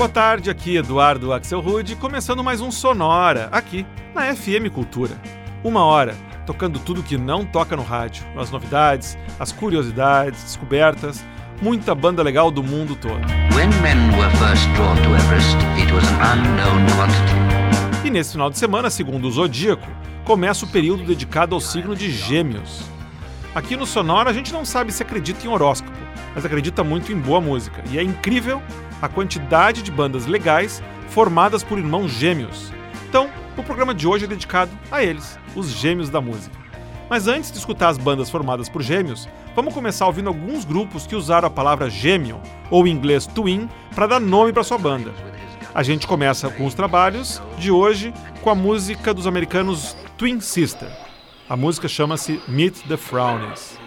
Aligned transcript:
boa 0.00 0.08
tarde, 0.08 0.48
aqui 0.48 0.76
Eduardo 0.76 1.30
Axel 1.30 1.60
Rude, 1.60 1.94
começando 1.94 2.42
mais 2.42 2.62
um 2.62 2.70
Sonora, 2.70 3.50
aqui 3.52 3.84
na 4.14 4.34
FM 4.34 4.72
Cultura. 4.72 5.20
Uma 5.62 5.84
hora, 5.84 6.16
tocando 6.46 6.78
tudo 6.78 7.02
que 7.02 7.18
não 7.18 7.44
toca 7.44 7.76
no 7.76 7.82
rádio, 7.82 8.24
as 8.34 8.50
novidades, 8.50 9.18
as 9.38 9.52
curiosidades, 9.52 10.42
descobertas, 10.42 11.22
muita 11.60 11.94
banda 11.94 12.22
legal 12.22 12.50
do 12.50 12.62
mundo 12.62 12.96
todo. 12.96 13.20
E 18.02 18.08
nesse 18.08 18.32
final 18.32 18.48
de 18.48 18.56
semana, 18.56 18.88
segundo 18.88 19.28
o 19.28 19.30
Zodíaco, 19.30 19.86
começa 20.24 20.64
o 20.64 20.68
período 20.68 21.04
dedicado 21.04 21.54
ao 21.54 21.60
signo 21.60 21.94
de 21.94 22.10
Gêmeos. 22.10 22.84
Aqui 23.54 23.76
no 23.76 23.84
Sonora 23.84 24.30
a 24.30 24.32
gente 24.32 24.50
não 24.50 24.64
sabe 24.64 24.92
se 24.92 25.02
acredita 25.02 25.46
em 25.46 25.50
horóscopo, 25.50 25.92
mas 26.34 26.46
acredita 26.46 26.82
muito 26.82 27.12
em 27.12 27.18
boa 27.18 27.38
música, 27.38 27.84
e 27.90 27.98
é 27.98 28.02
incrível 28.02 28.62
a 29.00 29.08
quantidade 29.08 29.82
de 29.82 29.90
bandas 29.90 30.26
legais 30.26 30.82
formadas 31.08 31.62
por 31.62 31.78
irmãos 31.78 32.10
gêmeos. 32.10 32.72
Então, 33.08 33.30
o 33.56 33.62
programa 33.62 33.94
de 33.94 34.06
hoje 34.06 34.24
é 34.24 34.28
dedicado 34.28 34.70
a 34.90 35.02
eles, 35.02 35.38
os 35.54 35.70
gêmeos 35.70 36.08
da 36.08 36.20
música. 36.20 36.56
Mas 37.08 37.26
antes 37.26 37.50
de 37.50 37.58
escutar 37.58 37.88
as 37.88 37.98
bandas 37.98 38.30
formadas 38.30 38.68
por 38.68 38.82
gêmeos, 38.82 39.28
vamos 39.56 39.74
começar 39.74 40.06
ouvindo 40.06 40.28
alguns 40.28 40.64
grupos 40.64 41.06
que 41.06 41.16
usaram 41.16 41.48
a 41.48 41.50
palavra 41.50 41.90
gêmeo, 41.90 42.40
ou 42.70 42.86
em 42.86 42.92
inglês 42.92 43.26
twin, 43.26 43.68
para 43.94 44.06
dar 44.06 44.20
nome 44.20 44.52
para 44.52 44.62
sua 44.62 44.78
banda. 44.78 45.12
A 45.74 45.82
gente 45.82 46.06
começa 46.06 46.48
com 46.50 46.66
os 46.66 46.74
trabalhos 46.74 47.42
de 47.58 47.70
hoje 47.70 48.14
com 48.42 48.50
a 48.50 48.54
música 48.54 49.12
dos 49.12 49.26
americanos 49.26 49.96
Twin 50.16 50.40
Sister. 50.40 50.88
A 51.48 51.56
música 51.56 51.88
chama-se 51.88 52.40
Meet 52.46 52.86
the 52.86 52.96
Frownies. 52.96 53.79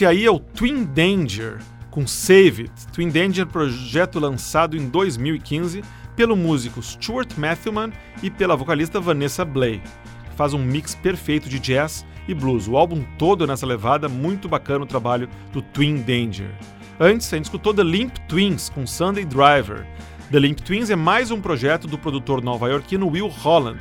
Esse 0.00 0.06
aí 0.06 0.24
é 0.24 0.30
o 0.30 0.38
Twin 0.38 0.84
Danger, 0.84 1.58
com 1.90 2.06
Save 2.06 2.62
It. 2.62 2.86
Twin 2.90 3.10
Danger, 3.10 3.44
projeto 3.46 4.18
lançado 4.18 4.74
em 4.74 4.88
2015 4.88 5.82
pelo 6.16 6.34
músico 6.34 6.82
Stuart 6.82 7.36
Matthewman 7.36 7.92
e 8.22 8.30
pela 8.30 8.56
vocalista 8.56 8.98
Vanessa 8.98 9.44
Blay, 9.44 9.82
que 10.30 10.36
faz 10.36 10.54
um 10.54 10.64
mix 10.64 10.94
perfeito 10.94 11.50
de 11.50 11.58
jazz 11.58 12.06
e 12.26 12.32
blues. 12.32 12.66
O 12.66 12.78
álbum 12.78 13.04
todo 13.18 13.46
nessa 13.46 13.66
levada, 13.66 14.08
muito 14.08 14.48
bacana 14.48 14.84
o 14.84 14.88
trabalho 14.88 15.28
do 15.52 15.60
Twin 15.60 15.96
Danger. 15.96 16.50
Antes, 16.98 17.30
a 17.30 17.36
gente 17.36 17.44
escutou 17.44 17.74
The 17.74 17.84
Limp 17.84 18.16
Twins 18.26 18.70
com 18.70 18.86
Sunday 18.86 19.26
Driver. 19.26 19.86
The 20.30 20.38
Limp 20.38 20.60
Twins 20.60 20.88
é 20.88 20.96
mais 20.96 21.30
um 21.30 21.42
projeto 21.42 21.86
do 21.86 21.98
produtor 21.98 22.42
nova-iorquino 22.42 23.06
Will 23.06 23.28
Holland, 23.28 23.78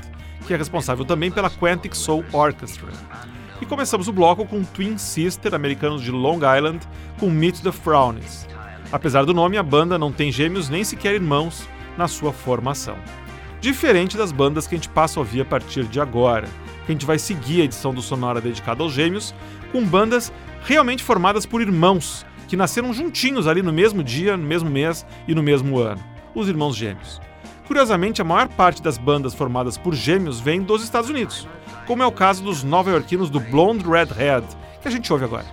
que 0.49 0.53
é 0.55 0.57
responsável 0.57 1.05
também 1.05 1.29
pela 1.29 1.47
Quantic 1.47 1.95
Soul 1.95 2.25
Orchestra. 2.33 2.87
E 3.61 3.67
começamos 3.67 4.07
o 4.07 4.11
bloco 4.11 4.47
com 4.47 4.63
Twin 4.63 4.97
Sister, 4.97 5.53
americanos 5.53 6.01
de 6.01 6.09
Long 6.09 6.37
Island, 6.37 6.79
com 7.19 7.29
Meet 7.29 7.61
the 7.61 7.71
Frownies. 7.71 8.47
Apesar 8.91 9.25
do 9.25 9.33
nome, 9.33 9.59
a 9.59 9.63
banda 9.63 9.99
não 9.99 10.11
tem 10.11 10.31
gêmeos 10.31 10.67
nem 10.67 10.83
sequer 10.83 11.13
irmãos 11.13 11.69
na 11.95 12.07
sua 12.07 12.33
formação. 12.33 12.97
Diferente 13.61 14.17
das 14.17 14.31
bandas 14.31 14.65
que 14.65 14.73
a 14.73 14.77
gente 14.79 14.89
passa 14.89 15.19
a 15.19 15.21
ouvir 15.21 15.41
a 15.41 15.45
partir 15.45 15.83
de 15.83 16.01
agora, 16.01 16.47
que 16.87 16.91
a 16.91 16.93
gente 16.93 17.05
vai 17.05 17.19
seguir 17.19 17.61
a 17.61 17.65
edição 17.65 17.93
do 17.93 18.01
Sonora 18.01 18.41
dedicada 18.41 18.81
aos 18.81 18.91
gêmeos, 18.91 19.35
com 19.71 19.85
bandas 19.85 20.33
realmente 20.63 21.03
formadas 21.03 21.45
por 21.45 21.61
irmãos, 21.61 22.25
que 22.47 22.57
nasceram 22.57 22.91
juntinhos 22.91 23.45
ali 23.45 23.61
no 23.61 23.71
mesmo 23.71 24.03
dia, 24.03 24.35
no 24.35 24.47
mesmo 24.47 24.67
mês 24.67 25.05
e 25.27 25.35
no 25.35 25.43
mesmo 25.43 25.77
ano, 25.77 26.03
os 26.33 26.49
irmãos 26.49 26.75
gêmeos. 26.75 27.21
Curiosamente, 27.69 28.19
a 28.19 28.25
maior 28.25 28.47
parte 28.47 28.81
das 28.81 28.97
bandas 28.97 29.35
formadas 29.35 29.77
por 29.77 29.93
gêmeos 29.93 30.39
vem 30.39 30.59
dos 30.59 30.83
Estados 30.83 31.07
Unidos, 31.07 31.47
como 31.85 32.01
é 32.01 32.05
o 32.07 32.11
caso 32.11 32.43
dos 32.43 32.63
nova-iorquinos 32.63 33.29
do 33.29 33.39
Blonde 33.39 33.87
Redhead, 33.87 34.43
que 34.81 34.87
a 34.87 34.91
gente 34.91 35.13
ouve 35.13 35.25
agora. 35.25 35.45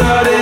started. 0.00 0.39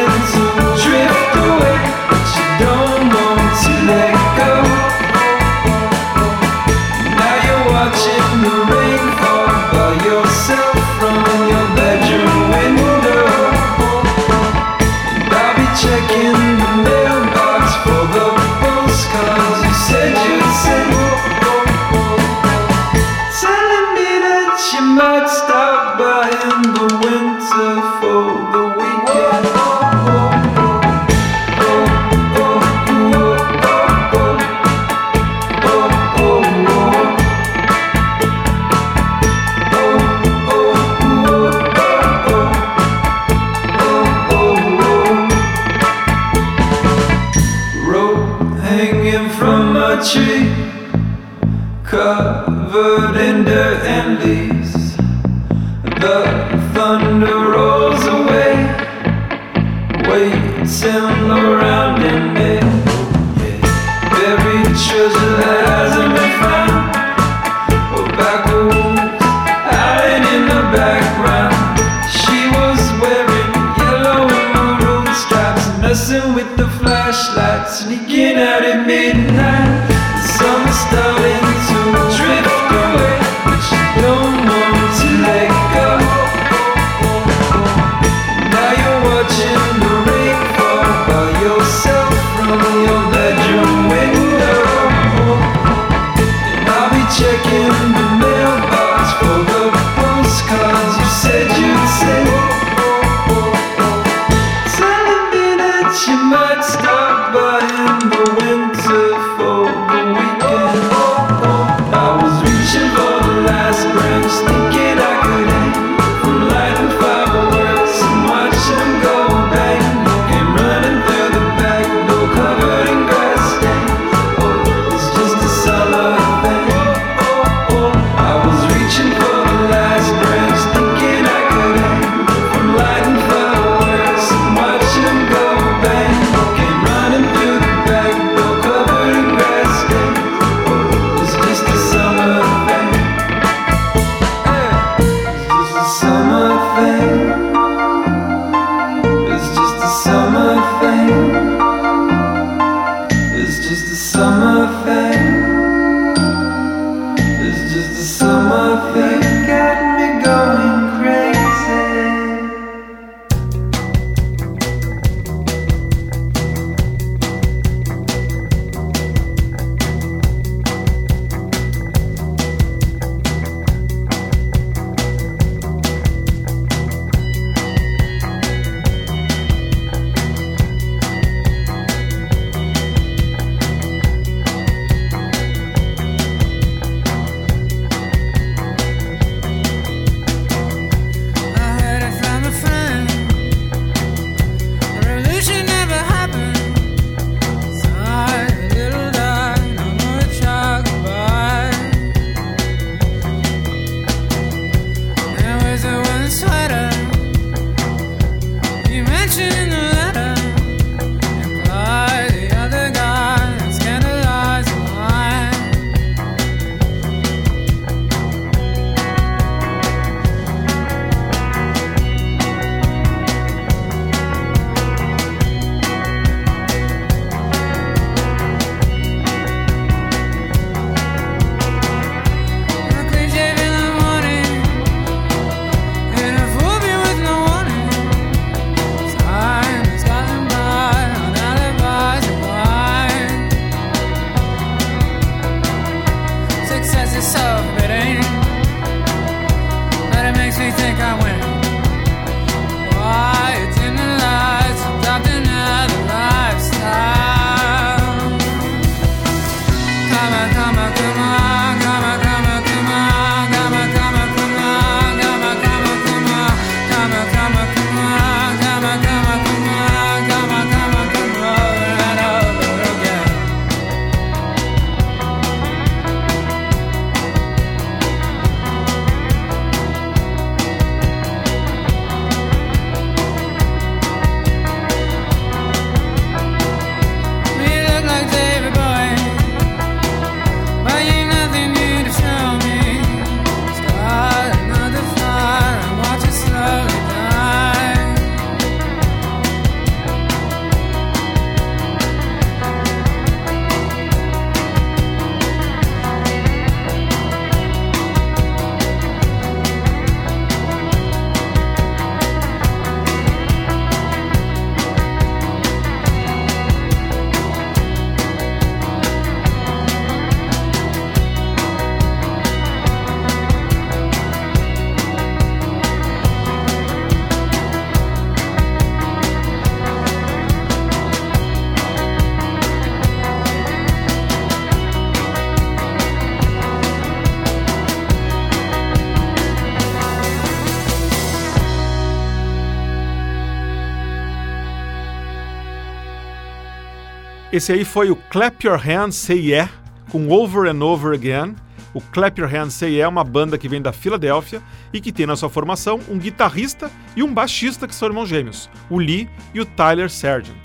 Esse 347.50 347.72
aí 347.72 347.82
foi 347.82 348.10
o 348.10 348.16
Clap 348.16 348.66
Your 348.66 348.78
Hands 348.78 349.16
Say 349.16 349.50
Yeah, 349.50 349.72
com 350.10 350.28
Over 350.28 350.70
and 350.70 350.84
Over 350.84 351.14
Again. 351.14 351.56
O 351.94 352.00
Clap 352.00 352.38
Your 352.38 352.50
Hands 352.50 352.74
Say 352.74 352.90
Yeah 352.90 353.06
é 353.06 353.08
uma 353.08 353.24
banda 353.24 353.56
que 353.56 353.66
vem 353.66 353.80
da 353.80 353.90
Filadélfia 353.90 354.62
e 354.92 355.00
que 355.00 355.10
tem 355.10 355.24
na 355.24 355.34
sua 355.34 355.48
formação 355.48 355.98
um 356.10 356.18
guitarrista 356.18 356.90
e 357.16 357.22
um 357.22 357.32
baixista 357.32 357.88
que 357.88 357.94
são 357.94 358.08
irmãos 358.08 358.28
gêmeos, 358.28 358.68
o 358.90 358.98
Lee 358.98 359.30
e 359.54 359.60
o 359.60 359.64
Tyler 359.64 360.10
Sargent. 360.10 360.60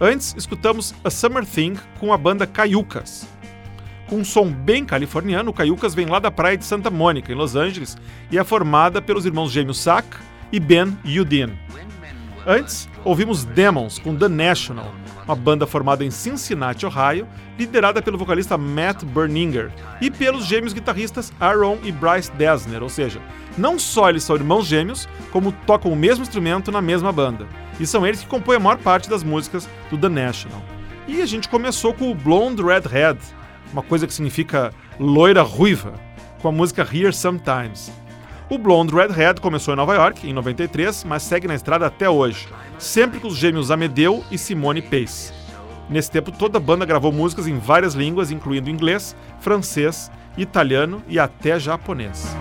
Antes, 0.00 0.34
escutamos 0.36 0.92
A 1.04 1.10
Summer 1.10 1.46
Thing 1.46 1.74
com 2.00 2.12
a 2.12 2.18
banda 2.18 2.44
Cayucas. 2.44 3.28
Com 4.08 4.16
um 4.16 4.24
som 4.24 4.50
bem 4.50 4.84
californiano, 4.84 5.50
o 5.50 5.54
Cayucas 5.54 5.94
vem 5.94 6.06
lá 6.06 6.18
da 6.18 6.32
praia 6.32 6.56
de 6.58 6.64
Santa 6.64 6.90
Mônica, 6.90 7.30
em 7.30 7.36
Los 7.36 7.54
Angeles, 7.54 7.96
e 8.32 8.36
é 8.38 8.42
formada 8.42 9.00
pelos 9.00 9.26
irmãos 9.26 9.52
gêmeos 9.52 9.82
Zach 9.82 10.08
e 10.50 10.58
Ben 10.58 10.98
Udin. 11.04 11.56
Antes, 12.44 12.88
ouvimos 13.04 13.44
Demons 13.44 14.00
com 14.00 14.14
The 14.16 14.28
National, 14.28 14.92
uma 15.26 15.34
banda 15.34 15.66
formada 15.66 16.04
em 16.04 16.10
Cincinnati, 16.10 16.86
Ohio, 16.86 17.26
liderada 17.58 18.00
pelo 18.00 18.16
vocalista 18.16 18.56
Matt 18.56 19.02
Berninger 19.04 19.72
e 20.00 20.10
pelos 20.10 20.46
gêmeos 20.46 20.72
guitarristas 20.72 21.32
Aaron 21.40 21.78
e 21.82 21.90
Bryce 21.90 22.30
Dessner, 22.32 22.82
ou 22.82 22.88
seja, 22.88 23.20
não 23.58 23.78
só 23.78 24.08
eles 24.08 24.22
são 24.22 24.36
irmãos 24.36 24.66
gêmeos, 24.66 25.08
como 25.32 25.52
tocam 25.52 25.92
o 25.92 25.96
mesmo 25.96 26.22
instrumento 26.22 26.70
na 26.70 26.80
mesma 26.80 27.10
banda. 27.10 27.46
E 27.80 27.86
são 27.86 28.06
eles 28.06 28.20
que 28.20 28.26
compõem 28.26 28.56
a 28.56 28.60
maior 28.60 28.78
parte 28.78 29.10
das 29.10 29.22
músicas 29.22 29.68
do 29.90 29.98
The 29.98 30.08
National. 30.08 30.62
E 31.08 31.20
a 31.20 31.26
gente 31.26 31.48
começou 31.48 31.92
com 31.92 32.10
o 32.10 32.14
Blonde 32.14 32.62
Redhead, 32.62 33.18
uma 33.72 33.82
coisa 33.82 34.06
que 34.06 34.14
significa 34.14 34.72
loira 34.98 35.42
ruiva, 35.42 35.94
com 36.40 36.48
a 36.48 36.52
música 36.52 36.82
Here 36.82 37.12
Sometimes. 37.12 37.90
O 38.48 38.58
Blonde 38.58 38.94
Redhead 38.94 39.40
começou 39.40 39.74
em 39.74 39.76
Nova 39.76 39.94
York, 39.94 40.28
em 40.28 40.32
93, 40.32 41.04
mas 41.04 41.22
segue 41.22 41.48
na 41.48 41.54
estrada 41.54 41.86
até 41.86 42.08
hoje, 42.08 42.46
sempre 42.78 43.20
com 43.20 43.28
os 43.28 43.36
gêmeos 43.36 43.70
Amedeu 43.70 44.24
e 44.30 44.38
Simone 44.38 44.82
Pace. 44.82 45.32
Nesse 45.88 46.10
tempo, 46.10 46.32
toda 46.32 46.58
a 46.58 46.60
banda 46.60 46.84
gravou 46.84 47.12
músicas 47.12 47.46
em 47.46 47.58
várias 47.58 47.94
línguas, 47.94 48.30
incluindo 48.30 48.70
inglês, 48.70 49.14
francês, 49.40 50.10
italiano 50.36 51.02
e 51.08 51.18
até 51.18 51.58
japonês. 51.58 52.36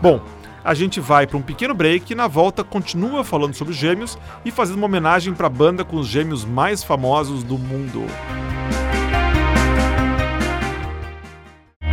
Bom, 0.00 0.20
a 0.64 0.72
gente 0.72 1.00
vai 1.00 1.26
para 1.26 1.36
um 1.36 1.42
pequeno 1.42 1.74
break 1.74 2.12
e 2.12 2.16
na 2.16 2.26
volta 2.26 2.64
continua 2.64 3.24
falando 3.24 3.54
sobre 3.54 3.72
os 3.72 3.78
gêmeos 3.78 4.16
e 4.44 4.50
fazendo 4.50 4.76
uma 4.76 4.86
homenagem 4.86 5.34
para 5.34 5.46
a 5.46 5.50
banda 5.50 5.84
com 5.84 5.96
os 5.96 6.06
gêmeos 6.06 6.44
mais 6.44 6.82
famosos 6.82 7.42
do 7.42 7.58
mundo. 7.58 8.06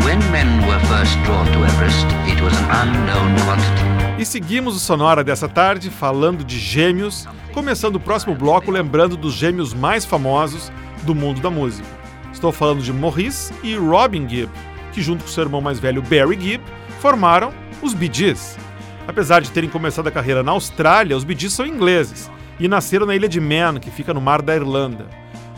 When 0.03 0.19
men 0.31 0.67
were 0.67 0.79
first 0.87 1.17
drawn 1.25 1.45
to 1.45 1.63
Everest, 1.65 2.05
it 2.27 2.41
was 2.41 2.53
an 2.57 2.65
unknown 2.71 3.35
quantity. 3.45 3.90
E 4.21 4.25
seguimos 4.25 4.75
o 4.75 4.79
Sonora 4.79 5.23
dessa 5.23 5.49
tarde 5.49 5.89
falando 5.89 6.43
de 6.43 6.59
gêmeos, 6.59 7.27
começando 7.55 7.95
o 7.95 7.99
próximo 7.99 8.35
bloco 8.35 8.69
lembrando 8.69 9.17
dos 9.17 9.33
gêmeos 9.33 9.73
mais 9.73 10.05
famosos 10.05 10.71
do 11.01 11.15
mundo 11.15 11.41
da 11.41 11.49
música. 11.49 11.87
Estou 12.31 12.51
falando 12.51 12.83
de 12.83 12.93
Maurice 12.93 13.51
e 13.63 13.75
Robin 13.75 14.29
Gibb, 14.29 14.51
que 14.93 15.01
junto 15.01 15.23
com 15.23 15.29
seu 15.31 15.45
irmão 15.45 15.59
mais 15.59 15.79
velho 15.79 16.03
Barry 16.03 16.39
Gibb 16.39 16.63
formaram 16.99 17.51
os 17.81 17.95
Bee 17.95 18.11
Gees. 18.13 18.59
Apesar 19.07 19.41
de 19.41 19.49
terem 19.49 19.71
começado 19.71 20.05
a 20.05 20.11
carreira 20.11 20.43
na 20.43 20.51
Austrália, 20.51 21.17
os 21.17 21.23
Bee 21.23 21.35
Gees 21.35 21.53
são 21.53 21.65
ingleses 21.65 22.29
e 22.59 22.67
nasceram 22.67 23.07
na 23.07 23.15
ilha 23.15 23.27
de 23.27 23.41
Man, 23.41 23.79
que 23.79 23.89
fica 23.89 24.13
no 24.13 24.21
mar 24.21 24.43
da 24.43 24.55
Irlanda. 24.55 25.07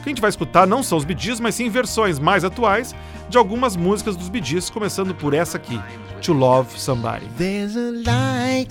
O 0.03 0.05
que 0.05 0.09
a 0.09 0.11
gente 0.11 0.21
vai 0.21 0.29
escutar 0.29 0.67
não 0.67 0.83
são 0.83 0.97
os 0.97 1.05
Bee 1.05 1.15
mas 1.39 1.55
sim 1.55 1.69
versões 1.69 2.19
mais 2.19 2.43
atuais 2.43 2.93
de 3.29 3.37
algumas 3.37 3.77
músicas 3.77 4.17
dos 4.17 4.27
Bee 4.27 4.41
começando 4.73 5.15
por 5.15 5.33
essa 5.33 5.55
aqui, 5.55 5.79
To 6.23 6.33
Love 6.33 6.77
Somebody. 6.77 7.25
There's 7.37 7.77
a 7.77 7.91
light, 8.05 8.67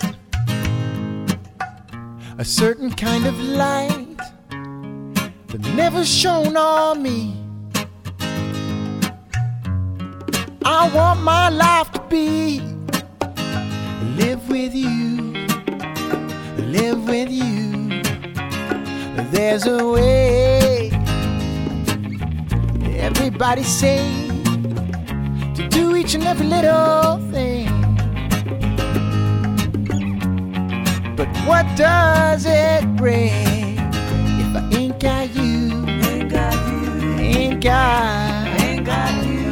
a 2.37 2.43
certain 2.45 2.91
kind 2.91 3.25
of 3.25 3.35
light 3.41 4.15
that 5.47 5.67
never 5.75 6.05
shone 6.05 6.55
on 6.55 7.01
me. 7.01 7.33
I 10.63 10.87
want 10.93 11.23
my 11.23 11.49
life 11.49 11.91
to 11.93 12.01
be 12.11 12.61
live 14.17 14.47
with 14.47 14.75
you, 14.75 15.33
live 16.69 17.03
with 17.09 17.31
you. 17.31 18.03
There's 19.31 19.65
a 19.65 19.83
way. 19.83 20.62
Everybody 23.03 23.63
say 23.63 23.99
to 25.55 25.67
do 25.69 25.93
each 25.97 26.15
and 26.15 26.23
every 26.23 26.47
little 26.47 27.17
thing. 27.33 27.67
But 31.17 31.27
what 31.45 31.65
does 31.75 32.45
it 32.47 32.95
bring 32.95 33.77
if 34.39 34.55
I 34.55 34.69
ain't 34.71 34.99
got 35.01 35.35
you? 35.35 35.85
Ain't 35.85 36.31
got 36.31 36.53
you. 36.71 37.13
Ain't 37.19 37.61
got. 37.61 38.61
Ain't 38.61 38.85
got 38.85 39.13
you. 39.25 39.51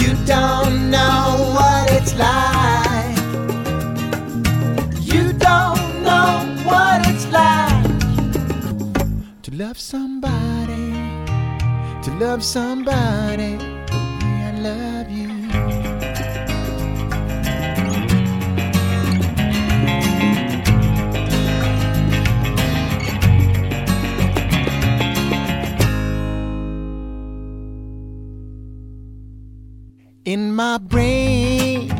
You 0.00 0.14
don't 0.24 0.92
know 0.92 1.52
what 1.56 1.90
it's 1.90 2.14
like. 2.14 3.18
You 5.02 5.32
don't 5.32 6.02
know 6.04 6.30
what 6.64 7.04
it's 7.08 7.26
like 7.32 7.82
to 9.42 9.50
love 9.56 9.76
somebody. 9.76 11.13
To 12.04 12.10
love 12.18 12.44
somebody 12.44 13.56
the 13.56 13.96
way 14.20 14.36
I 14.44 14.52
love 14.60 15.10
you. 15.10 15.30
In 30.26 30.54
my 30.54 30.76
brain, 30.76 31.90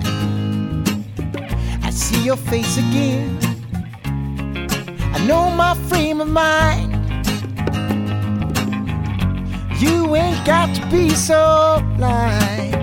I 1.82 1.88
see 1.88 2.22
your 2.22 2.36
face 2.36 2.76
again. 2.76 3.38
I 5.14 5.24
know 5.26 5.48
my 5.48 5.74
frame 5.88 6.20
of 6.20 6.28
mind. 6.28 6.83
You 9.84 10.16
ain't 10.16 10.46
got 10.46 10.74
to 10.76 10.86
be 10.90 11.10
so 11.10 11.82
blind. 11.98 12.74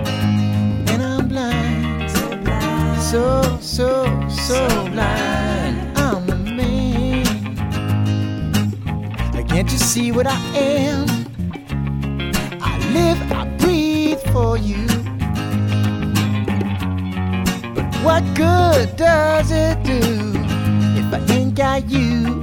And 0.88 1.02
I'm 1.02 1.26
blind. 1.26 2.08
So 2.08 2.36
blind. 2.36 3.02
So, 3.02 3.58
so, 3.60 4.28
so 4.28 4.60
blind. 4.92 5.98
I'm 5.98 6.30
a 6.30 6.36
man. 6.36 7.24
Can't 9.48 9.70
you 9.70 9.78
see 9.78 10.12
what 10.12 10.26
I 10.26 10.38
am? 10.56 11.06
I 12.62 12.78
live, 12.96 13.20
I 13.32 13.44
breathe 13.58 14.22
for 14.32 14.56
you. 14.56 14.86
But 17.74 17.94
what 18.04 18.22
good 18.34 18.96
does 18.96 19.50
it 19.50 19.82
do 19.82 20.00
if 20.98 21.12
I 21.12 21.20
ain't 21.34 21.54
got 21.54 21.90
you? 21.90 22.42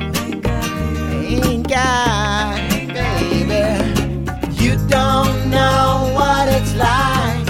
Ain't 1.26 1.68
got. 1.68 2.69
Know 5.50 6.12
what 6.14 6.48
it's 6.48 6.74
like. 6.76 7.48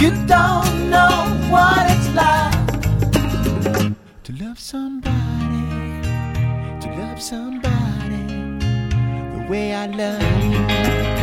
You 0.00 0.10
don't 0.26 0.90
know 0.90 1.14
what 1.50 1.90
it's 1.90 2.08
like 2.14 2.52
to 4.24 4.32
love 4.44 4.58
somebody, 4.58 6.02
to 6.82 6.88
love 7.00 7.20
somebody 7.20 8.26
the 9.34 9.46
way 9.48 9.74
I 9.74 9.86
love 9.86 10.22
you. 10.44 11.17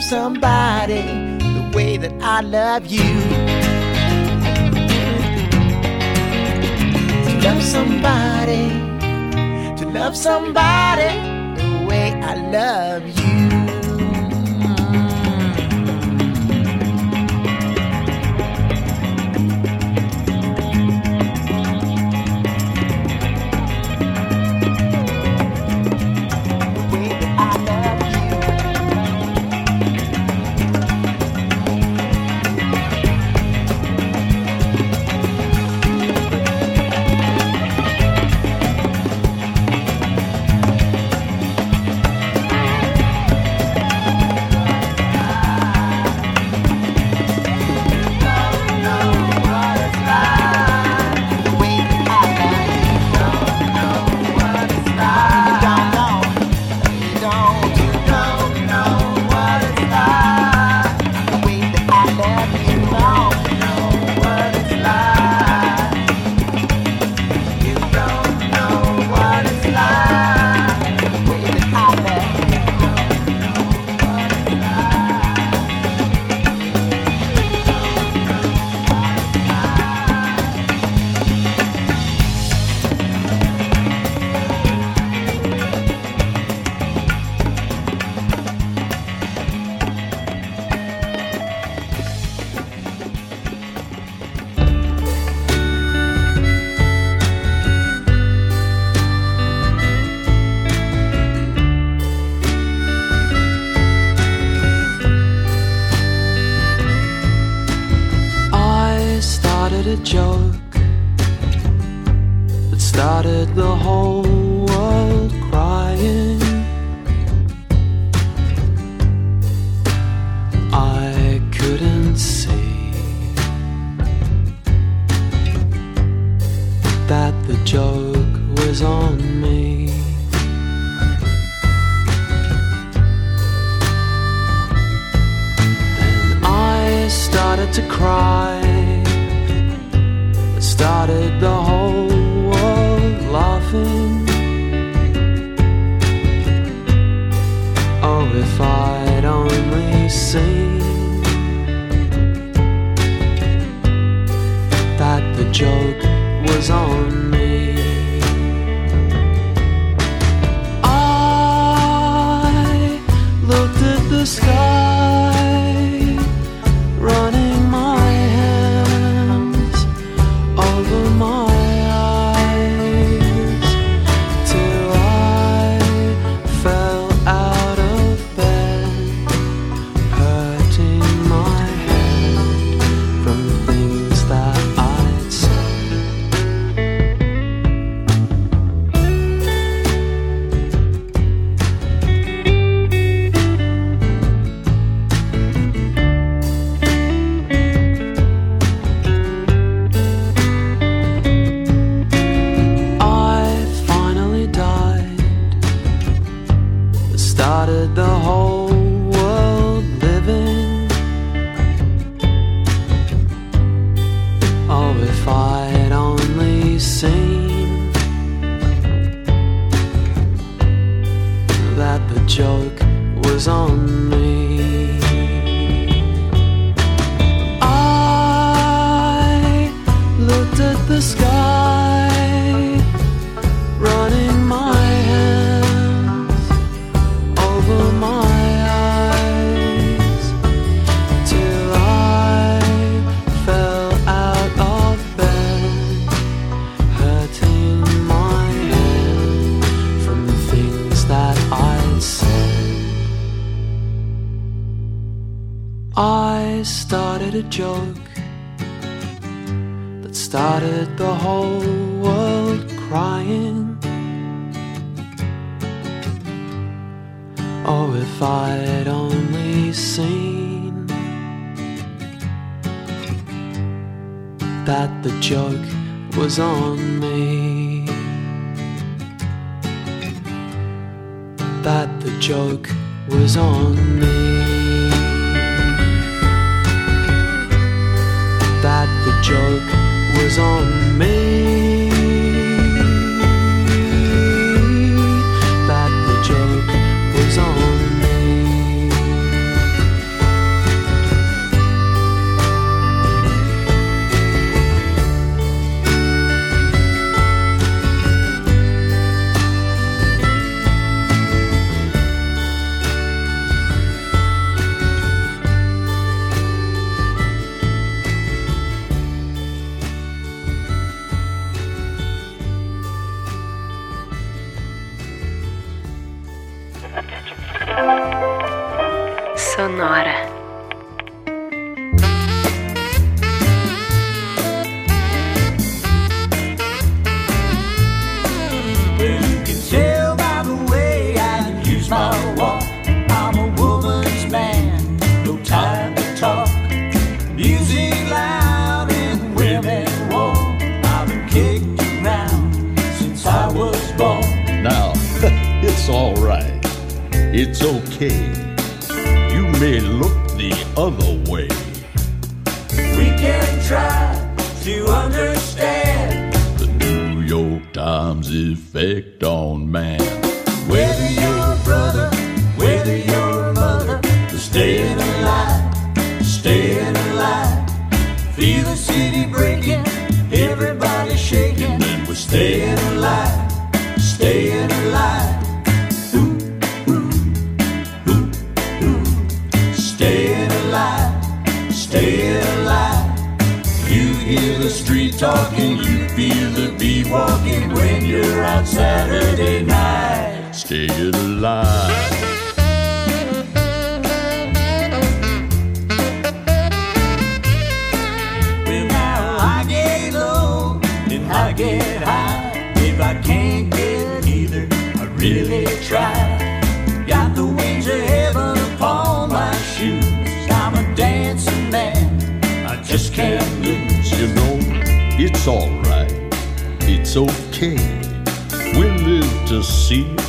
Love 0.00 0.08
somebody 0.08 1.02
the 1.38 1.70
way 1.74 1.96
that 1.98 2.12
I 2.22 2.40
love 2.40 2.86
you. 2.86 3.02
To 7.24 7.30
love 7.44 7.62
somebody, 7.62 8.68
to 9.76 9.90
love 9.90 10.16
somebody 10.16 11.10
the 11.60 11.86
way 11.86 12.12
I 12.22 12.34
love 12.34 13.06
you. 13.06 13.29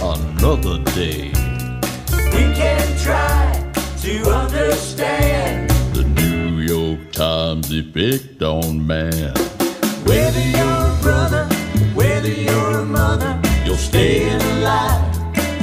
Another 0.01 0.77
day. 0.93 1.31
We 2.33 2.43
can 2.53 2.97
try 2.97 3.71
to 4.01 4.29
understand. 4.29 5.69
The 5.93 6.03
New 6.03 6.59
York 6.61 7.11
Times 7.11 7.71
effect 7.71 8.41
on 8.41 8.85
man. 8.85 9.33
Whether 10.05 10.41
you're 10.55 10.85
a 10.93 10.97
brother, 11.01 11.45
whether 11.93 12.29
you're 12.29 12.79
a 12.79 12.85
mother, 12.85 13.39
you're 13.65 13.77
staying 13.77 14.41
alive, 14.57 15.15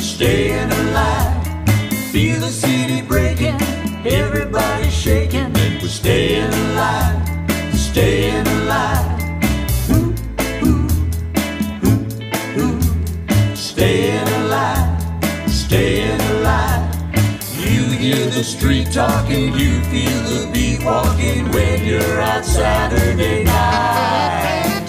staying 0.03 0.71
alive. 0.71 1.37
Feel 2.13 2.41
the 2.41 2.51
city 2.51 3.03
breaking, 3.03 3.61
everybody 4.07 4.89
shaking, 4.91 5.53
and 5.57 5.83
we're 5.83 5.89
staying 5.89 6.53
alive, 6.53 7.29
staying 7.75 8.35
alive. 8.35 8.48
The 18.39 18.45
street 18.45 18.93
talking, 18.93 19.53
you 19.55 19.83
feel 19.91 20.23
the 20.31 20.49
beat 20.53 20.85
walking 20.85 21.51
when 21.51 21.85
you're 21.85 22.21
out 22.21 22.45
Saturday 22.45 23.43
night. 23.43 24.85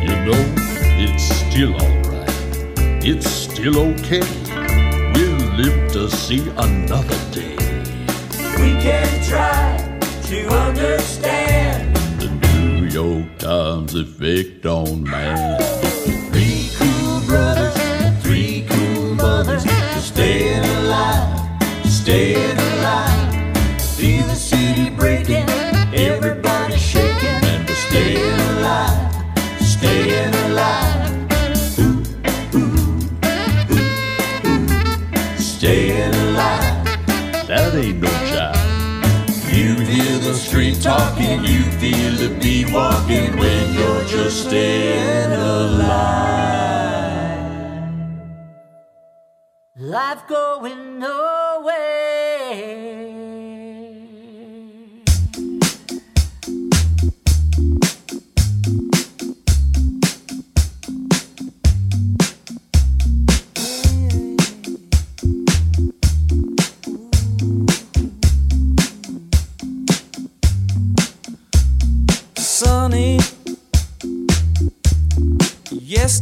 You 0.00 0.16
know, 0.24 0.42
it's 0.96 1.24
still 1.24 1.74
alright. 1.74 3.04
It's 3.04 3.28
still 3.28 3.78
okay. 3.90 4.24
We'll 5.12 5.36
live 5.60 5.92
to 5.92 6.08
see 6.08 6.48
another 6.56 7.18
day. 7.30 7.51
We 8.62 8.70
can 8.80 9.24
try 9.24 9.76
to 10.28 10.48
understand. 10.48 11.96
The 12.20 12.30
New 12.54 12.86
York 12.86 13.38
Times 13.38 13.94
effect 13.96 14.64
on 14.66 15.02
man. 15.02 15.60
Three 16.30 16.70
cool 16.78 17.20
brothers, 17.26 17.74
three 18.22 18.64
cool 18.68 19.16
mothers, 19.16 19.64
staying 20.00 20.64
alive, 20.64 21.60
staying 21.84 22.50
alive. 22.52 22.61
Talking, 41.12 41.44
you 41.44 41.62
feel 41.80 42.12
the 42.16 42.28
beat 42.40 42.72
walking 42.72 43.36
when 43.36 43.74
you're 43.74 44.04
just 44.04 44.46
staying 44.48 45.32
alive. 45.32 45.92
Life 49.76 50.26
going 50.28 50.98
nowhere. 50.98 51.41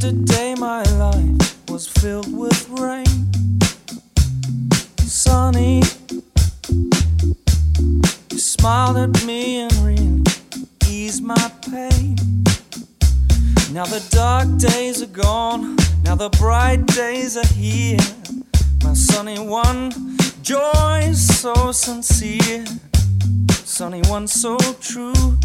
Yesterday 0.03 0.55
my 0.55 0.83
life 0.97 1.69
was 1.69 1.87
filled 1.87 2.35
with 2.35 2.71
rain. 2.71 3.29
Sunny, 5.01 5.83
you 8.31 8.39
smiled 8.39 8.97
at 8.97 9.27
me 9.27 9.61
and 9.61 9.73
really 9.85 10.23
eased 10.89 11.23
my 11.23 11.53
pain. 11.71 12.17
Now 13.73 13.85
the 13.85 14.03
dark 14.09 14.57
days 14.57 15.03
are 15.03 15.07
gone, 15.07 15.77
now 16.03 16.15
the 16.15 16.31
bright 16.31 16.87
days 16.87 17.37
are 17.37 17.53
here. 17.53 17.99
My 18.83 18.95
sunny 18.95 19.39
one, 19.39 19.93
joy 20.41 21.13
so 21.13 21.73
sincere, 21.73 22.65
sunny 23.51 24.01
one 24.09 24.27
so 24.29 24.57
true. 24.81 25.37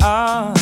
I 0.00 0.55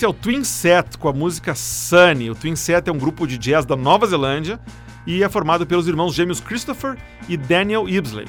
Esse 0.00 0.06
é 0.06 0.08
o 0.08 0.14
Twin 0.14 0.42
Set 0.44 0.96
com 0.96 1.10
a 1.10 1.12
música 1.12 1.54
Sunny. 1.54 2.30
O 2.30 2.34
Twin 2.34 2.56
Set 2.56 2.88
é 2.88 2.90
um 2.90 2.96
grupo 2.96 3.26
de 3.26 3.36
jazz 3.36 3.66
da 3.66 3.76
Nova 3.76 4.06
Zelândia 4.06 4.58
e 5.06 5.22
é 5.22 5.28
formado 5.28 5.66
pelos 5.66 5.86
irmãos 5.86 6.14
gêmeos 6.14 6.40
Christopher 6.40 6.96
e 7.28 7.36
Daniel 7.36 7.86
Ibsley. 7.86 8.24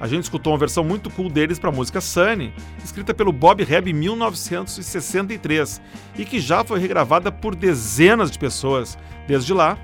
A 0.00 0.08
gente 0.08 0.24
escutou 0.24 0.52
uma 0.52 0.58
versão 0.58 0.82
muito 0.82 1.08
cool 1.10 1.30
deles 1.30 1.56
para 1.56 1.70
a 1.70 1.72
música 1.72 2.00
Sunny, 2.00 2.52
escrita 2.82 3.14
pelo 3.14 3.30
Bob 3.30 3.62
Reb 3.62 3.90
em 3.90 3.92
1963 3.92 5.80
e 6.18 6.24
que 6.24 6.40
já 6.40 6.64
foi 6.64 6.80
regravada 6.80 7.30
por 7.30 7.54
dezenas 7.54 8.28
de 8.28 8.36
pessoas 8.36 8.98
desde 9.28 9.54
lá. 9.54 9.78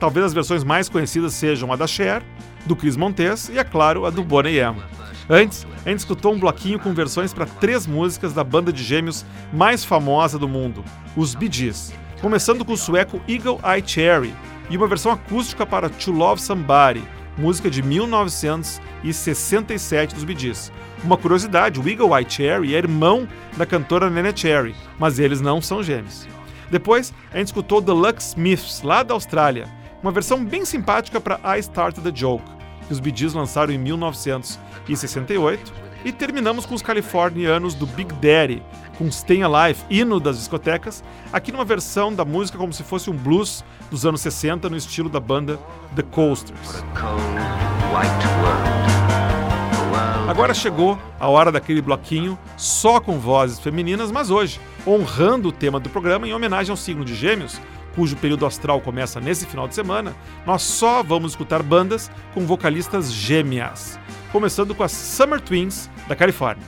Talvez 0.00 0.26
as 0.26 0.34
versões 0.34 0.64
mais 0.64 0.88
conhecidas 0.88 1.32
sejam 1.32 1.72
a 1.72 1.76
da 1.76 1.86
Cher, 1.86 2.24
do 2.66 2.74
Chris 2.74 2.96
Montes 2.96 3.48
e, 3.50 3.56
é 3.56 3.62
claro, 3.62 4.04
a 4.04 4.10
do 4.10 4.24
Bonnie 4.24 4.58
M. 4.58 4.82
Antes, 5.34 5.66
a 5.86 5.88
gente 5.88 6.00
escutou 6.00 6.34
um 6.34 6.38
bloquinho 6.38 6.78
com 6.78 6.92
versões 6.92 7.32
para 7.32 7.46
três 7.46 7.86
músicas 7.86 8.34
da 8.34 8.44
banda 8.44 8.70
de 8.70 8.84
gêmeos 8.84 9.24
mais 9.50 9.82
famosa 9.82 10.38
do 10.38 10.46
mundo, 10.46 10.84
os 11.16 11.34
Bee 11.34 11.50
Gees, 11.50 11.90
começando 12.20 12.66
com 12.66 12.74
o 12.74 12.76
sueco 12.76 13.18
Eagle 13.26 13.58
Eye 13.64 13.82
Cherry 13.82 14.34
e 14.68 14.76
uma 14.76 14.86
versão 14.86 15.10
acústica 15.10 15.64
para 15.64 15.88
To 15.88 16.12
Love 16.12 16.42
Somebody, 16.42 17.02
música 17.38 17.70
de 17.70 17.82
1967 17.82 20.14
dos 20.14 20.24
Bee 20.24 20.38
Gees. 20.38 20.70
Uma 21.02 21.16
curiosidade, 21.16 21.80
o 21.80 21.88
Eagle 21.88 22.14
Eye 22.14 22.26
Cherry 22.28 22.74
é 22.74 22.78
irmão 22.78 23.26
da 23.56 23.64
cantora 23.64 24.10
Nene 24.10 24.36
Cherry, 24.36 24.74
mas 24.98 25.18
eles 25.18 25.40
não 25.40 25.62
são 25.62 25.82
gêmeos. 25.82 26.28
Depois, 26.70 27.14
a 27.32 27.38
gente 27.38 27.46
escutou 27.46 27.80
The 27.80 27.92
Lux 27.92 28.32
Smiths, 28.32 28.82
lá 28.82 29.02
da 29.02 29.14
Austrália, 29.14 29.66
uma 30.02 30.12
versão 30.12 30.44
bem 30.44 30.66
simpática 30.66 31.18
para 31.18 31.40
I 31.56 31.60
Started 31.60 32.02
the 32.02 32.12
Joke, 32.14 32.44
que 32.86 32.92
os 32.92 33.00
Bee 33.00 33.14
lançaram 33.34 33.72
em 33.72 33.78
1968, 33.78 35.72
e 36.04 36.12
terminamos 36.12 36.66
com 36.66 36.74
os 36.74 36.82
californianos 36.82 37.74
do 37.74 37.86
Big 37.86 38.12
Daddy, 38.14 38.62
com 38.98 39.10
Stay 39.10 39.42
Alive, 39.42 39.80
hino 39.88 40.18
das 40.18 40.36
discotecas, 40.38 41.02
aqui 41.32 41.52
numa 41.52 41.64
versão 41.64 42.12
da 42.12 42.24
música 42.24 42.58
como 42.58 42.72
se 42.72 42.82
fosse 42.82 43.08
um 43.08 43.16
blues 43.16 43.64
dos 43.90 44.04
anos 44.04 44.20
60 44.20 44.68
no 44.68 44.76
estilo 44.76 45.08
da 45.08 45.20
banda 45.20 45.58
The 45.94 46.02
Coasters. 46.02 46.84
Agora 50.28 50.54
chegou 50.54 50.98
a 51.20 51.28
hora 51.28 51.52
daquele 51.52 51.82
bloquinho 51.82 52.38
só 52.56 53.00
com 53.00 53.18
vozes 53.18 53.58
femininas, 53.58 54.10
mas 54.10 54.30
hoje, 54.30 54.60
honrando 54.86 55.48
o 55.48 55.52
tema 55.52 55.78
do 55.78 55.90
programa 55.90 56.26
em 56.26 56.32
homenagem 56.32 56.70
ao 56.70 56.76
signo 56.76 57.04
de 57.04 57.14
Gêmeos, 57.14 57.60
cujo 57.94 58.16
período 58.16 58.46
astral 58.46 58.80
começa 58.80 59.20
nesse 59.20 59.46
final 59.46 59.68
de 59.68 59.74
semana, 59.74 60.14
nós 60.46 60.62
só 60.62 61.02
vamos 61.02 61.32
escutar 61.32 61.62
bandas 61.62 62.10
com 62.34 62.46
vocalistas 62.46 63.12
gêmeas. 63.12 63.98
Começando 64.30 64.74
com 64.74 64.82
as 64.82 64.92
Summer 64.92 65.40
Twins 65.40 65.90
da 66.08 66.16
Califórnia. 66.16 66.66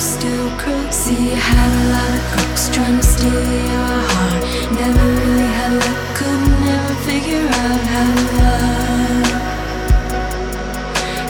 still 0.00 0.50
crooks. 0.58 0.96
See, 0.96 1.30
you 1.30 1.36
had 1.36 1.70
a 1.82 1.84
lot 1.92 2.10
of 2.18 2.22
crooks 2.32 2.68
trying 2.74 2.98
to 3.00 3.02
steal 3.02 3.32
your 3.32 4.00
heart. 4.12 4.42
Never 4.78 5.06
really 5.20 5.48
had 5.58 5.72
luck, 5.72 5.98
could 6.16 6.42
never 6.66 6.94
figure 7.08 7.46
out 7.46 7.80
how 7.92 8.06
to 8.16 8.24
love. 8.38 9.30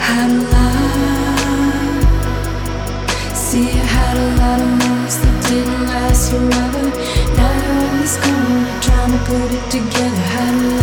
How 0.06 0.24
to 0.28 0.38
love. 0.54 2.02
See, 3.36 3.66
you 3.76 3.84
had 3.96 4.16
a 4.16 4.28
lot 4.40 4.58
of 4.60 4.70
moves 4.82 5.16
that 5.22 5.36
didn't 5.48 5.84
last 5.86 6.30
forever. 6.30 6.84
Now 7.36 7.52
you're 7.62 7.82
in 7.88 7.94
this 8.00 8.16
corner 8.22 8.64
trying 8.86 9.12
to 9.12 9.18
put 9.28 9.48
it 9.58 9.64
together. 9.70 10.24
How 10.34 10.50
to 10.50 10.56
love. 10.58 10.81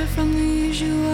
Far 0.00 0.06
from 0.06 0.32
the 0.32 0.40
usual, 0.40 1.04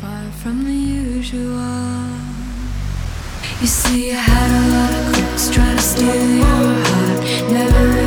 far 0.00 0.30
from 0.30 0.64
the 0.64 0.72
usual. 0.72 2.04
You 3.60 3.66
see, 3.66 4.12
I 4.12 4.14
had 4.14 4.50
a 4.60 4.64
lot 4.74 4.92
of 4.94 5.12
crooks 5.12 5.50
trying 5.50 5.76
to 5.76 5.82
steal 5.82 6.36
your 6.36 6.46
heart. 6.46 7.52
Never. 7.52 7.97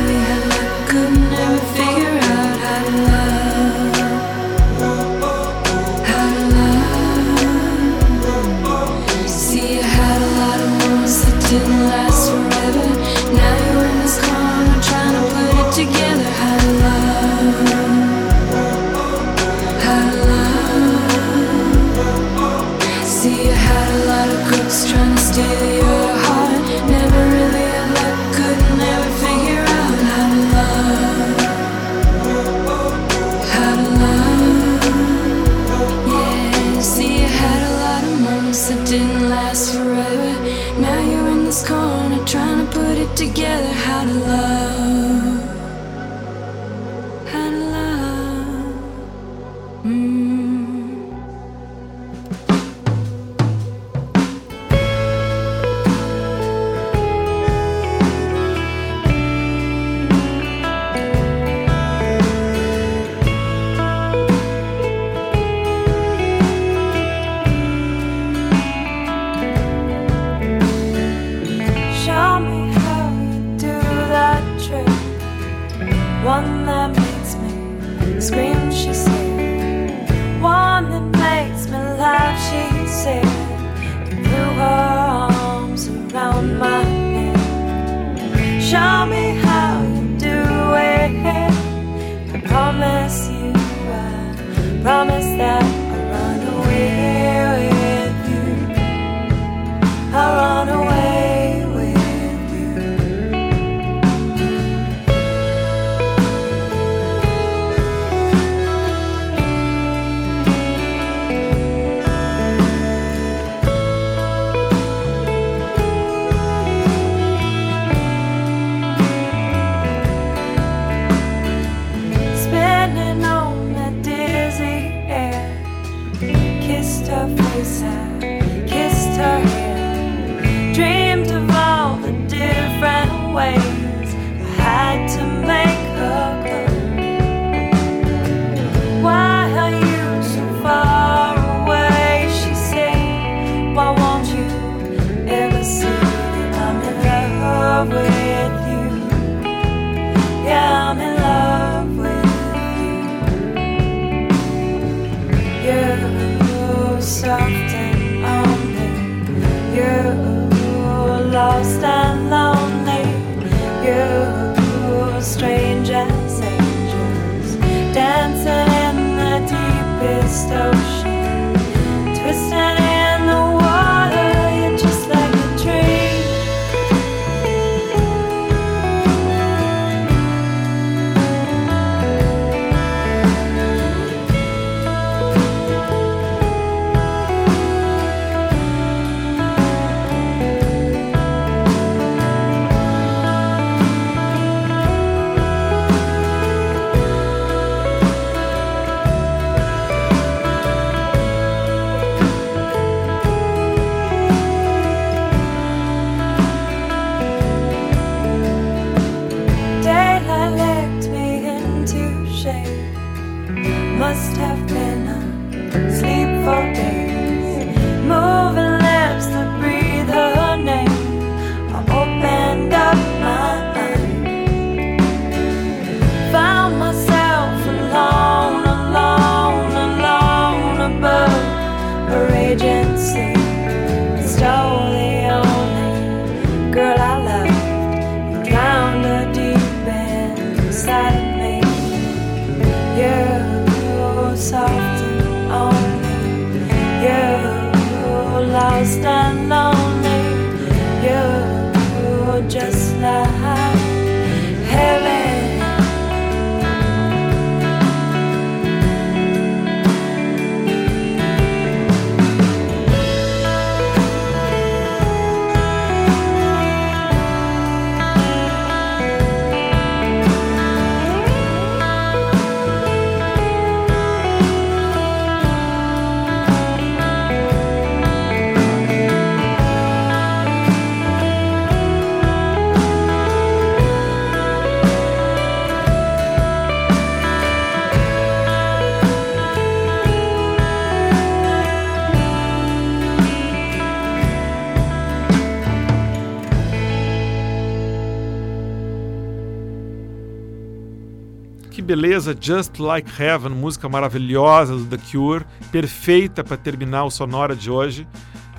Beleza, 301.94 302.34
Just 302.40 302.78
Like 302.78 303.22
Heaven, 303.22 303.50
música 303.50 303.86
maravilhosa 303.86 304.74
do 304.74 304.86
The 304.86 304.96
Cure, 304.96 305.44
perfeita 305.70 306.42
para 306.42 306.56
terminar 306.56 307.04
o 307.04 307.10
Sonora 307.10 307.54
de 307.54 307.70
hoje, 307.70 308.08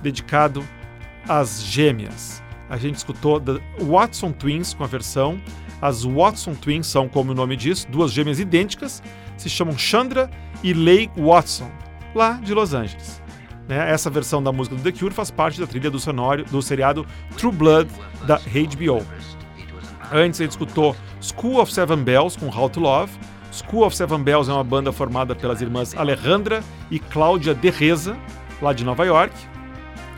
dedicado 0.04 0.64
às 1.28 1.64
gêmeas. 1.64 2.44
A 2.70 2.78
gente 2.78 2.98
escutou 2.98 3.40
The 3.40 3.60
Watson 3.82 4.32
Twins 4.32 4.76
com 4.76 4.84
a 4.84 4.88
versão. 4.88 5.42
As 5.82 6.04
Watson 6.04 6.54
Twins 6.54 6.86
são, 6.86 7.10
como 7.10 7.32
o 7.32 7.34
nome 7.34 7.56
diz, 7.56 7.86
duas 7.86 8.12
gêmeas 8.12 8.40
idênticas, 8.40 9.02
se 9.36 9.50
chamam 9.50 9.76
Chandra 9.76 10.30
e 10.62 10.72
Leigh 10.72 11.10
Watson, 11.18 11.72
lá 12.14 12.34
de 12.34 12.54
Los 12.54 12.76
Angeles. 12.76 13.20
Né? 13.68 13.92
Essa 13.92 14.12
versão 14.12 14.44
da 14.44 14.52
música 14.52 14.76
do 14.76 14.84
The 14.84 14.92
Cure 14.92 15.12
faz 15.12 15.32
parte 15.32 15.60
da 15.60 15.66
trilha 15.66 15.90
do 15.90 15.98
sonório 15.98 16.46
do 16.46 16.62
seriado 16.62 17.04
True 17.36 17.52
Blood 17.52 17.90
da 18.28 18.38
HBO. 18.38 19.04
Antes 20.16 20.40
gente 20.40 20.52
escutou 20.52 20.96
School 21.20 21.60
of 21.60 21.74
Seven 21.74 22.04
Bells 22.04 22.38
com 22.38 22.46
How 22.46 22.70
to 22.70 22.80
Love. 22.80 23.12
School 23.52 23.84
of 23.84 23.96
Seven 23.96 24.22
Bells 24.22 24.48
é 24.48 24.54
uma 24.54 24.64
banda 24.64 24.92
formada 24.92 25.34
pelas 25.34 25.60
irmãs 25.60 25.96
Alejandra 25.96 26.64
e 26.92 27.00
Cláudia 27.00 27.56
De 27.56 27.72
Reza, 27.72 28.16
lá 28.62 28.74
de 28.74 28.84
Nova 28.84 29.04
York. 29.06 29.34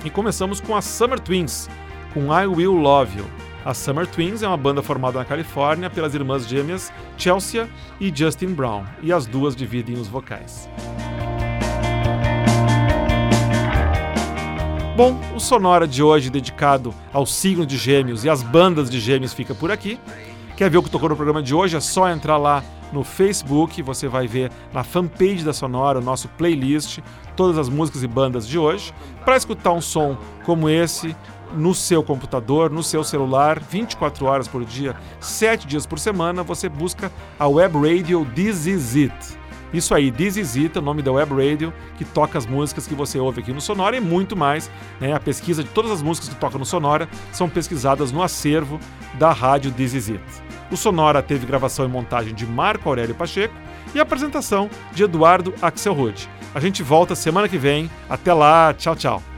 E 0.04 0.10
começamos 0.10 0.60
com 0.60 0.76
as 0.76 0.84
Summer 0.84 1.18
Twins, 1.18 1.70
com 2.14 2.26
I 2.26 2.46
Will 2.46 2.74
Love 2.74 3.20
You. 3.20 3.26
As 3.64 3.78
Summer 3.78 4.06
Twins 4.06 4.44
é 4.44 4.48
uma 4.48 4.58
banda 4.58 4.82
formada 4.82 5.18
na 5.18 5.24
Califórnia 5.24 5.90
pelas 5.90 6.14
irmãs 6.14 6.46
gêmeas 6.46 6.92
Chelsea 7.18 7.68
e 7.98 8.12
Justin 8.14 8.54
Brown, 8.54 8.84
e 9.02 9.14
as 9.14 9.26
duas 9.26 9.56
dividem 9.56 9.96
os 9.96 10.10
vocais. 10.10 10.70
Bom, 14.96 15.20
o 15.36 15.42
Sonora 15.42 15.86
de 15.86 16.02
hoje, 16.02 16.30
dedicado 16.30 16.94
ao 17.12 17.26
signo 17.26 17.66
de 17.66 17.76
Gêmeos 17.76 18.24
e 18.24 18.30
às 18.30 18.42
bandas 18.42 18.90
de 18.90 18.98
Gêmeos, 18.98 19.34
fica 19.34 19.54
por 19.54 19.70
aqui. 19.70 20.00
Quer 20.56 20.70
ver 20.70 20.78
o 20.78 20.84
que 20.84 20.90
tocou 20.90 21.10
no 21.10 21.18
programa 21.18 21.44
de 21.44 21.54
hoje? 21.54 21.76
É 21.76 21.82
só 21.82 22.10
entrar 22.10 22.38
lá 22.38 22.64
no 22.94 23.04
Facebook, 23.04 23.82
você 23.82 24.08
vai 24.08 24.26
ver 24.26 24.50
na 24.72 24.86
fanpage 24.86 25.44
da 25.44 25.52
Sonora 25.52 26.00
o 26.00 26.02
nosso 26.02 26.30
playlist, 26.30 27.00
todas 27.36 27.58
as 27.58 27.68
músicas 27.68 28.04
e 28.04 28.08
bandas 28.08 28.48
de 28.48 28.58
hoje. 28.58 28.94
Para 29.26 29.36
escutar 29.36 29.74
um 29.74 29.82
som 29.82 30.18
como 30.46 30.70
esse 30.70 31.14
no 31.54 31.76
seu 31.76 32.02
computador, 32.02 32.70
no 32.70 32.82
seu 32.82 33.04
celular, 33.04 33.60
24 33.60 34.26
horas 34.26 34.48
por 34.48 34.64
dia, 34.64 34.96
7 35.20 35.68
dias 35.68 35.86
por 35.86 36.00
semana, 36.00 36.42
você 36.42 36.70
busca 36.70 37.12
a 37.38 37.46
web 37.50 37.76
radio 37.80 38.26
This 38.34 38.66
Is 38.66 38.96
It. 38.96 39.45
Isso 39.76 39.94
aí, 39.94 40.10
é 40.74 40.80
o 40.80 40.82
nome 40.82 41.02
da 41.02 41.12
web 41.12 41.34
radio, 41.34 41.74
que 41.98 42.06
toca 42.06 42.38
as 42.38 42.46
músicas 42.46 42.88
que 42.88 42.96
você 42.96 43.20
ouve 43.20 43.42
aqui 43.42 43.52
no 43.52 43.60
Sonora 43.60 43.98
e 43.98 44.00
muito 44.00 44.34
mais. 44.34 44.72
Né? 45.02 45.14
A 45.14 45.20
pesquisa 45.20 45.62
de 45.62 45.70
todas 45.70 45.92
as 45.92 46.02
músicas 46.02 46.30
que 46.30 46.36
tocam 46.36 46.58
no 46.58 46.66
Sonora 46.66 47.10
são 47.34 47.50
pesquisadas 47.50 48.10
no 48.10 48.24
acervo 48.24 48.80
da 49.16 49.34
rádio 49.34 49.74
It. 49.78 50.22
O 50.72 50.78
Sonora 50.78 51.22
teve 51.22 51.46
gravação 51.46 51.84
e 51.84 51.90
montagem 51.90 52.34
de 52.34 52.46
Marco 52.46 52.88
Aurélio 52.88 53.14
Pacheco 53.16 53.54
e 53.94 54.00
apresentação 54.00 54.70
de 54.94 55.04
Eduardo 55.04 55.54
Axelrod. 55.62 56.30
A 56.54 56.60
gente 56.62 56.82
volta 56.82 57.14
semana 57.14 57.50
que 57.50 57.58
vem. 57.58 57.92
Até 58.10 58.34
lá, 58.34 58.74
tchau, 58.74 58.96
tchau. 58.96 59.35